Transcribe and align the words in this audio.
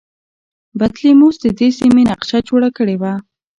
بطلیموس 0.79 1.35
د 1.41 1.45
دې 1.59 1.69
سیمې 1.79 2.03
نقشه 2.11 2.39
جوړه 2.47 2.69
کړې 2.77 2.95
وه 3.01 3.13